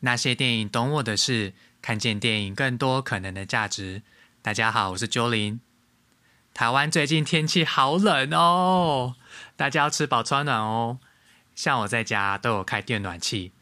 [0.00, 4.02] 那些电影懂我的事，看见电影更多可能的价值。
[4.40, 5.60] 大家好，我是鸠林。
[6.54, 9.16] 台湾最近天气好冷哦，
[9.56, 10.98] 大家要吃饱穿暖哦。
[11.54, 13.52] 像我在家都有开电暖气，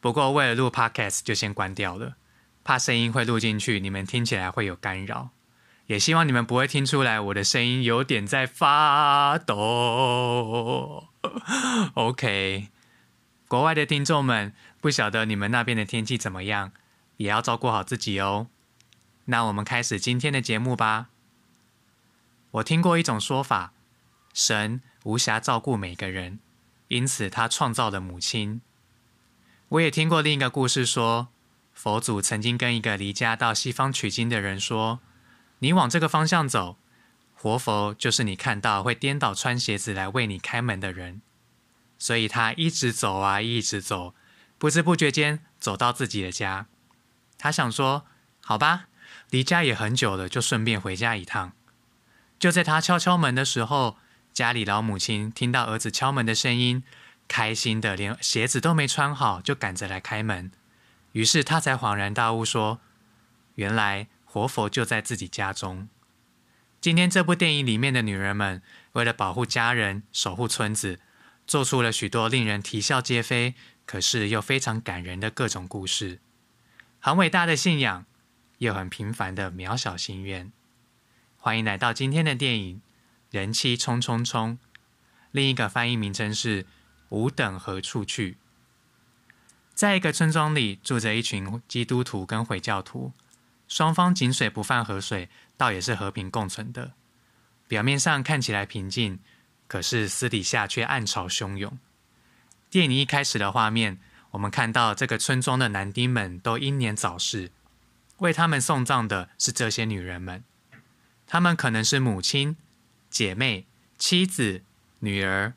[0.00, 2.14] 不过为了录 podcast 就先关掉了，
[2.62, 5.30] 怕声音会录进去，你们听起来会有干扰。
[5.86, 11.08] 也希望你们不会听出来我的声音有点在发抖。
[11.94, 12.68] OK，
[13.48, 14.54] 国外的听众们。
[14.80, 16.70] 不晓得你们那边的天气怎么样，
[17.16, 18.46] 也要照顾好自己哦。
[19.24, 21.08] 那我们开始今天的节目吧。
[22.52, 23.72] 我听过一种说法，
[24.32, 26.38] 神无暇照顾每个人，
[26.86, 28.60] 因此他创造了母亲。
[29.70, 31.26] 我也听过另一个故事，说
[31.72, 35.00] 佛祖曾经跟一个离家到西方取经的人说
[35.58, 36.78] ：“你往这个方向走，
[37.34, 41.20] 活佛就是你看到会颠倒穿鞋子来为你开门的人。”
[41.98, 44.14] 所以他一直走啊，一直走。
[44.56, 46.66] 不知不觉间走到自己的家，
[47.38, 48.06] 他想说
[48.42, 48.86] ：“好吧，
[49.30, 51.52] 离家也很久了，就顺便回家一趟。”
[52.38, 53.98] 就在他敲敲门的时候，
[54.32, 56.82] 家里老母亲听到儿子敲门的声音，
[57.26, 60.50] 开心的连鞋子都没穿好，就赶着来开门。
[61.12, 62.80] 于是他才恍然大悟说
[63.56, 65.88] ：“原来活佛就在自己家中。”
[66.80, 68.62] 今天这部电影里面的女人们，
[68.92, 71.00] 为了保护家人、守护村子，
[71.48, 73.56] 做出了许多令人啼笑皆非。
[73.84, 76.20] 可是又非常感人的各种故事，
[77.00, 78.04] 很伟大的信仰，
[78.58, 80.52] 又很平凡的渺小心愿。
[81.38, 82.76] 欢迎来到今天的电影
[83.30, 84.58] 《人气冲冲冲》，
[85.30, 86.64] 另一个翻译名称是
[87.08, 88.32] 《吾等何处去》。
[89.72, 93.14] 在一个村庄里，住着一群基督徒跟回教徒，
[93.66, 96.92] 双方井水不犯河水，倒也是和平共存的。
[97.66, 99.20] 表面上看起来平静，
[99.68, 101.78] 可是私底下却暗潮汹涌。
[102.68, 104.00] 电影一开始的画面，
[104.32, 107.52] 我们看到这个村庄的男丁们都英年早逝，
[108.16, 110.42] 为他们送葬的是这些女人们。
[111.26, 112.56] 她们可能是母亲、
[113.08, 114.62] 姐妹、妻子、
[115.00, 115.54] 女儿。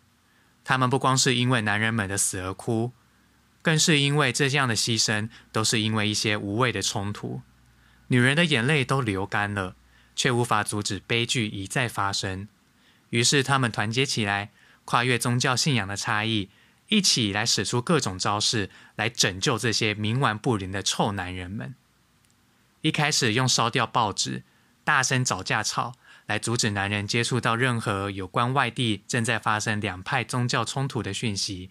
[0.63, 2.91] 她们不光是因为男人们的死而哭，
[3.61, 7.41] 更是因为这样的牺牲都是因为一些无谓的冲突。
[8.07, 9.75] 女人的眼泪都流干了，
[10.15, 12.47] 却无法阻止悲剧一再发生。
[13.11, 14.49] 于是，他们团结起来，
[14.83, 16.49] 跨越宗教信仰的差异。
[16.87, 21.73] 一起来使出各种招式来拯救这些冥顽不灵的臭男人们。
[22.81, 24.43] 一开始用烧掉报纸、
[24.83, 25.93] 大声找架吵
[26.25, 31.69] 来阻止男人接触到任何有关外地正在发生两派宗教冲突的讯息。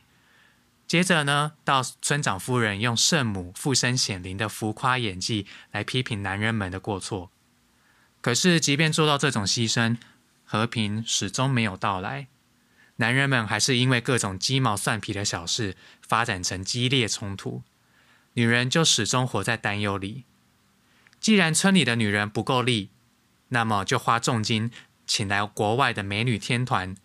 [0.87, 7.31] 接着呢，到村长夫人用圣母附身显灵的浮夸演技来批评男人们的过错。
[8.22, 9.99] 可是，即便做到这种牺牲，
[10.53, 12.27] 和平始终没有到来。
[12.97, 17.62] 男人们还是因为各种鸡毛蒜皮的小事发展成激烈冲突，
[18.33, 20.25] 女人就始终活在担忧里。
[21.21, 22.91] 既然村里的女人不够力，
[23.50, 24.72] 那么就花重金
[25.06, 26.97] 请来国外的美女天团，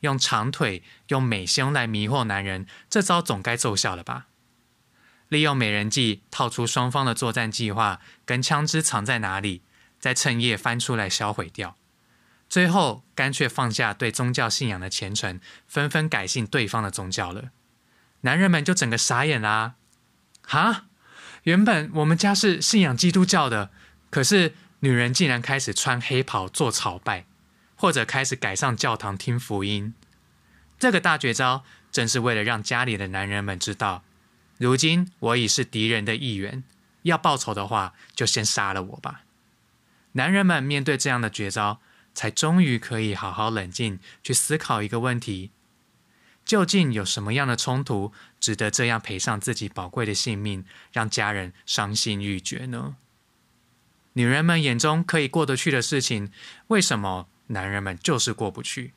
[0.00, 4.28] 用长腿、用美胸来迷惑男人，这招总该奏效了吧？
[5.28, 9.60] 利用美人计套出双方的作战计划跟枪支藏在哪里，
[10.00, 11.76] 再趁夜翻出来销毁掉。
[12.54, 17.50] 最后，干脆放下对宗教信仰的虔诚，纷纷改信对方的宗教了。
[18.20, 19.74] 男人们就整个傻眼啦！
[20.40, 20.84] 哈，
[21.42, 23.72] 原本我们家是信仰基督教的，
[24.08, 27.26] 可是女人竟然开始穿黑袍做朝拜，
[27.74, 29.92] 或者开始改上教堂听福音。
[30.78, 34.04] 这个大绝招，正是为了让家里的男人们知道，
[34.58, 36.62] 如今我已是敌人的一员，
[37.02, 39.22] 要报仇的话，就先杀了我吧。
[40.12, 41.80] 男人们面对这样的绝招。
[42.14, 45.50] 才终于可以好好冷静去思考一个问题：
[46.44, 52.96] 究竟有什么样的冲突值得这样赔上自己宝贵的性命，让家人伤心欲绝呢？
[54.12, 56.30] 女人们眼中可以过得去的事情，
[56.68, 58.92] 为什么男人们就是过不去？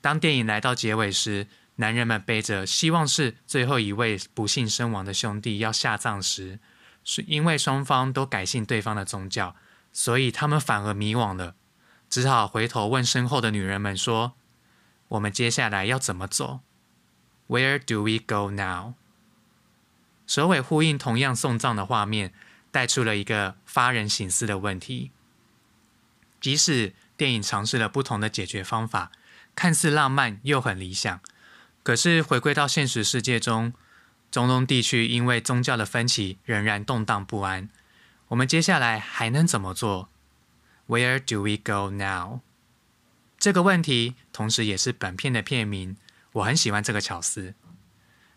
[0.00, 6.58] 当电影来到结尾时，男人们背着希望是最后一位不幸身亡的兄弟要下葬时，
[7.04, 9.54] 是因为双方都改信对方的宗教，
[9.92, 11.56] 所以他们反而迷惘了。
[12.10, 14.34] 只好回头问身后的女人们说
[15.08, 16.60] ：“我们接下来要怎么走
[17.48, 18.94] ？Where do we go now？”
[20.26, 22.34] 首尾呼应，同样送葬的画面，
[22.72, 25.12] 带出了一个发人省思的问题。
[26.40, 29.12] 即使电影尝试了不同的解决方法，
[29.54, 31.20] 看似浪漫又很理想，
[31.82, 33.72] 可是回归到现实世界中，
[34.30, 37.68] 中东地区因为宗教的分歧仍然动荡不安。
[38.28, 40.08] 我们接下来还能怎么做
[40.90, 42.40] ？Where do we go now？
[43.38, 45.96] 这个问题同时也是本片的片名。
[46.32, 47.54] 我很喜欢这个巧思。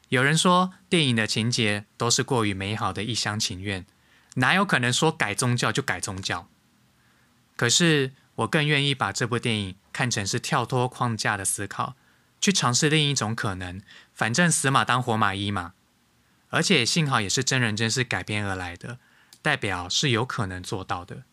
[0.09, 3.87] 有人说电影的情节都是过于美好的一厢情愿，
[4.35, 6.47] 哪有可能说改宗教就改宗教？
[7.55, 11.95] 可是我更愿意把这部电影看成是跳脱框架的思考，
[12.39, 13.81] 去尝试另一种可能。
[14.13, 15.73] 反正死马当活马医嘛。
[16.49, 18.99] 而且幸好也是真人真事改编而来的，
[19.41, 21.23] 代表是有可能做到的。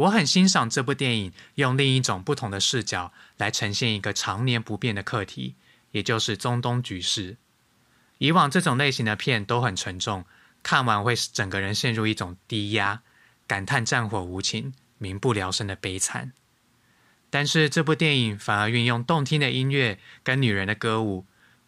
[0.00, 5.56] 我很欣赏这部电影用另一种不同的视角来呈现一个常年不变的课题，
[5.90, 7.36] 也就是中东局势。
[8.16, 10.24] 以往这种类型的片都很沉重，
[10.62, 13.02] 看完会整个人陷入一种低压，
[13.46, 16.32] 感叹战火无情、民不聊生的悲惨。
[17.28, 21.26] 但是这部电影反而运用动听的音乐跟女人的歌舞、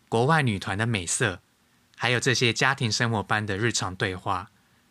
[0.08, 1.42] 国外女团的美色，
[1.96, 4.50] 还有这些家庭生活般的日常对话，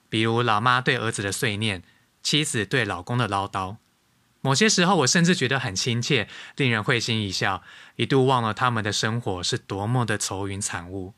[0.10, 1.82] 比如老妈对儿子的碎念，
[2.22, 3.78] 妻子对老公的唠叨。
[4.42, 7.62] 某些时候，我甚至觉得很亲切，令人会心一笑，
[7.96, 11.14] 一度忘了他们的生活是多么的愁云惨雾。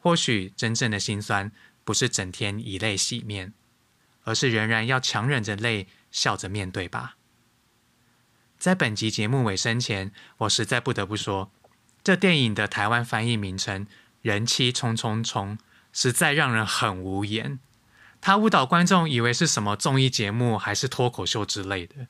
[0.00, 1.52] 或许真正的心酸，
[1.84, 3.52] 不是整天以泪洗面，
[4.24, 7.16] 而是仍然要强忍着泪，笑着面对吧。
[8.58, 11.52] 在本集节目尾声前，我实在不得不说，
[12.02, 13.86] 这电影的台湾翻译名称
[14.22, 15.56] “人妻冲冲冲”
[15.92, 17.60] 实在让人很无言。
[18.24, 22.06] 他误导观众，以为是什么综艺节目，还是脱口秀之类的。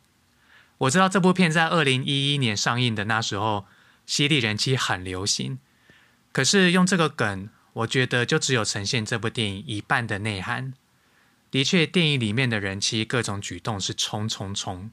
[0.79, 3.67] 我知道这部片在二零一一年上映的那时候，
[4.07, 5.59] 犀利人妻很流行，
[6.31, 7.49] 可是用这个梗。
[7.73, 10.75] 我觉得就只有呈现这部电影一半的内涵。
[11.51, 14.93] 的确，电影里面的人妻各种举动是冲冲冲，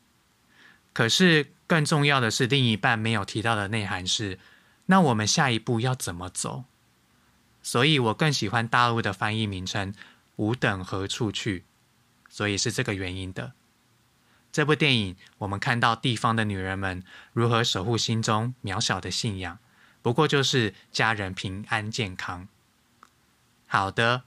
[0.91, 4.39] 可是更重要的是另一半没有提到的内涵是：
[4.88, 6.63] 那我们下一步要怎么走？
[7.62, 9.94] 所以我更喜欢大陆的翻译名称
[10.38, 11.66] “吾等何处去”，
[12.30, 13.54] 所以是这个原因的。
[14.51, 19.60] 这部电影，我们看到地方的女人们如何守护心中渺小的信仰，
[20.01, 22.48] 不过就是家人平安健康。
[23.68, 24.24] 好的，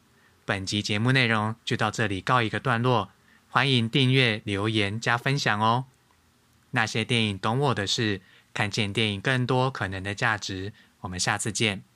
[0.47, 3.11] 本集节目内容就到这里告一个段落。
[3.51, 5.85] 欢迎订阅、留言、加分享哦。
[6.73, 8.21] 那些电影懂我的事，
[8.53, 10.73] 看见电影更多可能的价值。
[11.03, 11.94] 我们下次见。